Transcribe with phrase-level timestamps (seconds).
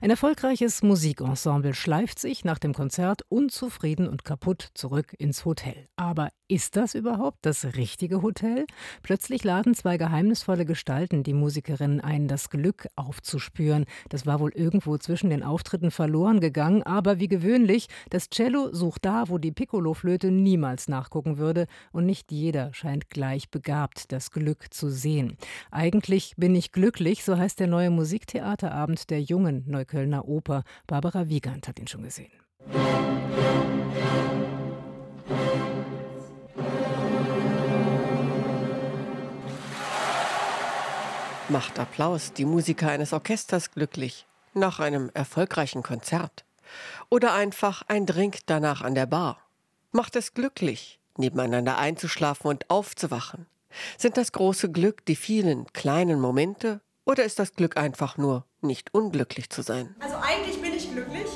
[0.00, 5.88] Ein erfolgreiches Musikensemble schleift sich nach dem Konzert unzufrieden und kaputt zurück ins Hotel.
[5.96, 8.66] Aber ist das überhaupt das richtige Hotel?
[9.02, 13.86] Plötzlich laden zwei geheimnisvolle Gestalten die Musikerinnen ein, das Glück aufzuspüren.
[14.08, 19.04] Das war wohl irgendwo zwischen den Auftritten verloren gegangen, aber wie gewöhnlich, das Cello sucht
[19.04, 24.72] da, wo die Piccoloflöte niemals nachgucken würde, und nicht jeder scheint gleich begabt, das Glück
[24.72, 25.36] zu sehen.
[25.72, 30.64] Eigentlich bin ich glücklich, so heißt der neue Musiktheaterabend der jungen Neuköllner Oper.
[30.86, 32.30] Barbara Wiegand hat ihn schon gesehen.
[41.48, 46.44] Macht Applaus die Musiker eines Orchesters glücklich nach einem erfolgreichen Konzert?
[47.08, 49.38] Oder einfach ein Drink danach an der Bar?
[49.90, 53.46] Macht es glücklich, nebeneinander einzuschlafen und aufzuwachen?
[53.96, 58.92] Sind das große Glück die vielen kleinen Momente oder ist das Glück einfach nur nicht
[58.92, 59.96] unglücklich zu sein?
[59.98, 61.26] Also eigentlich bin ich glücklich,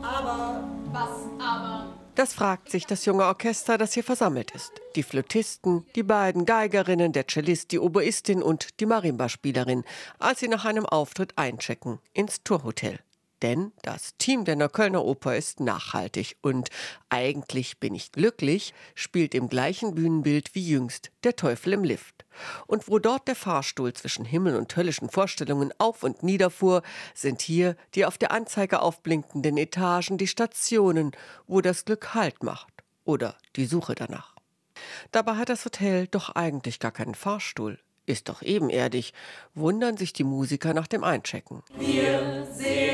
[0.00, 1.92] aber was aber?
[2.14, 4.72] Das fragt sich das junge Orchester, das hier versammelt ist.
[4.94, 9.84] Die Flötisten, die beiden Geigerinnen, der Cellist, die Oboistin und die Marimba-Spielerin,
[10.18, 13.00] als sie nach einem Auftritt einchecken ins Tourhotel.
[13.42, 16.70] Denn das Team der Neuköllner Oper ist nachhaltig und
[17.10, 22.24] eigentlich bin ich glücklich spielt im gleichen Bühnenbild wie jüngst der Teufel im Lift.
[22.66, 26.82] Und wo dort der Fahrstuhl zwischen Himmel und höllischen Vorstellungen auf und nieder fuhr,
[27.14, 31.12] sind hier die auf der Anzeige aufblinkenden Etagen die Stationen,
[31.46, 32.72] wo das Glück Halt macht
[33.04, 34.34] oder die Suche danach.
[35.12, 37.78] Dabei hat das Hotel doch eigentlich gar keinen Fahrstuhl.
[38.06, 39.12] Ist doch ebenerdig,
[39.54, 41.62] wundern sich die Musiker nach dem Einchecken.
[41.76, 42.85] wir sehen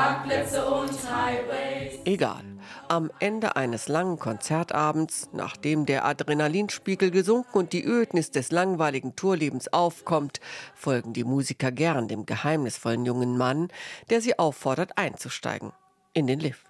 [0.00, 1.98] Parkplätze und Highways.
[2.06, 2.42] Egal.
[2.88, 9.70] Am Ende eines langen Konzertabends, nachdem der Adrenalinspiegel gesunken und die Ödnis des langweiligen Tourlebens
[9.74, 10.40] aufkommt,
[10.74, 13.68] folgen die Musiker gern dem geheimnisvollen jungen Mann,
[14.08, 15.72] der sie auffordert einzusteigen.
[16.14, 16.69] In den Lift.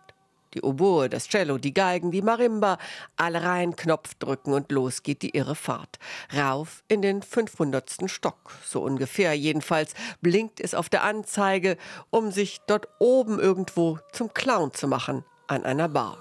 [0.55, 2.79] Die Oboe, das Cello, die Geigen, die Marimba,
[3.17, 5.99] alle rein Knopf drücken und los geht die irre Fahrt.
[6.37, 8.11] Rauf in den 500.
[8.11, 11.77] Stock, so ungefähr jedenfalls, blinkt es auf der Anzeige,
[12.11, 16.19] um sich dort oben irgendwo zum Clown zu machen, an einer Bar.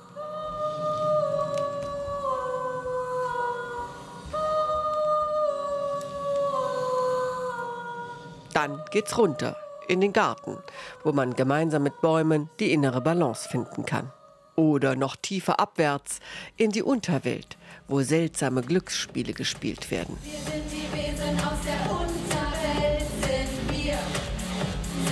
[8.53, 9.55] Dann geht's runter
[9.87, 10.57] in den Garten,
[11.03, 14.11] wo man gemeinsam mit Bäumen die innere Balance finden kann.
[14.59, 16.19] Oder noch tiefer abwärts
[16.57, 17.55] in die Unterwelt,
[17.87, 20.17] wo seltsame Glücksspiele gespielt werden.
[20.21, 23.97] Wir sind die Wesen aus der Unterwelt, sind wir,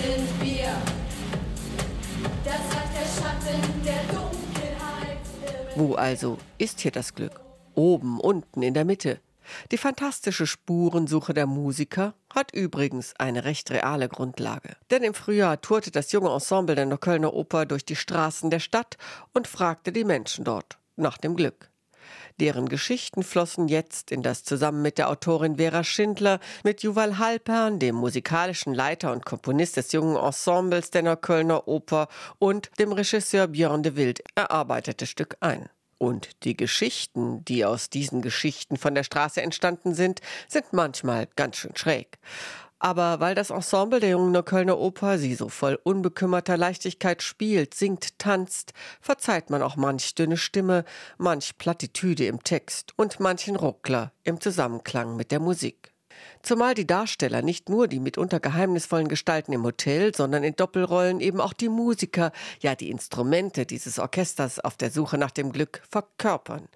[0.04, 0.68] sind wir.
[2.44, 5.78] Das sagt der Schatten der Dunkelheit.
[5.78, 7.40] Wo also ist hier das Glück?
[7.74, 9.22] Oben, unten, in der Mitte.
[9.72, 14.78] Die fantastische Spurensuche der Musiker hat übrigens eine recht reale Grundlage.
[14.92, 18.98] Denn im Frühjahr tourte das junge Ensemble der Neuköllner Oper durch die Straßen der Stadt
[19.34, 21.70] und fragte die Menschen dort nach dem Glück.
[22.40, 27.80] Deren Geschichten flossen jetzt in das zusammen mit der Autorin Vera Schindler, mit Juval Halpern,
[27.80, 32.08] dem musikalischen Leiter und Komponist des jungen Ensembles der Neuköllner Oper
[32.38, 35.70] und dem Regisseur Björn de Wild erarbeitete Stück ein.
[35.98, 41.58] Und die Geschichten, die aus diesen Geschichten von der Straße entstanden sind, sind manchmal ganz
[41.58, 42.20] schön schräg.
[42.80, 48.20] Aber weil das Ensemble der jungen Neuköllner Oper sie so voll unbekümmerter Leichtigkeit spielt, singt,
[48.20, 50.86] tanzt, verzeiht man auch manch dünne Stimme,
[51.18, 55.92] manch Plattitüde im Text und manchen Ruckler im Zusammenklang mit der Musik.
[56.42, 61.42] Zumal die Darsteller nicht nur die mitunter geheimnisvollen Gestalten im Hotel, sondern in Doppelrollen eben
[61.42, 66.68] auch die Musiker, ja die Instrumente dieses Orchesters auf der Suche nach dem Glück verkörpern.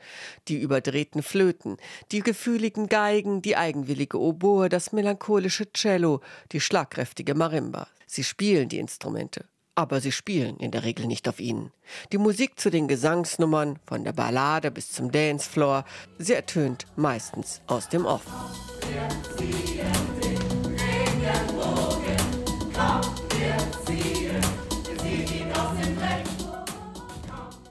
[0.48, 1.78] Die überdrehten Flöten,
[2.12, 6.22] die gefühligen Geigen, die eigenwillige Oboe, das melancholische Cello,
[6.52, 7.88] die schlagkräftige Marimba.
[8.08, 11.72] Sie spielen die Instrumente aber sie spielen in der Regel nicht auf ihnen.
[12.12, 15.86] Die Musik zu den Gesangsnummern, von der Ballade bis zum Dancefloor,
[16.18, 18.26] sie ertönt meistens aus dem Off.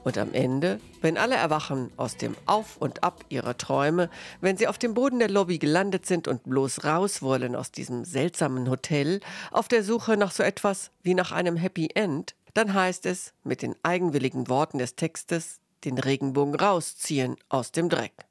[0.03, 4.09] Und am Ende, wenn alle erwachen aus dem Auf und Ab ihrer Träume,
[4.41, 8.03] wenn sie auf dem Boden der Lobby gelandet sind und bloß raus wollen aus diesem
[8.03, 9.21] seltsamen Hotel,
[9.51, 13.61] auf der Suche nach so etwas wie nach einem Happy End, dann heißt es mit
[13.61, 18.25] den eigenwilligen Worten des Textes den Regenbogen rausziehen aus dem Dreck.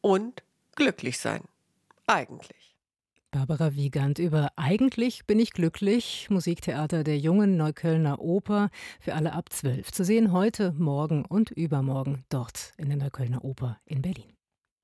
[0.00, 0.42] Und
[0.76, 1.42] glücklich sein.
[2.08, 2.74] Eigentlich.
[3.30, 9.52] Barbara Wiegand über Eigentlich bin ich glücklich, Musiktheater der jungen Neuköllner Oper für alle ab
[9.52, 9.92] 12.
[9.92, 14.37] Zu sehen heute, morgen und übermorgen dort in der Neuköllner Oper in Berlin.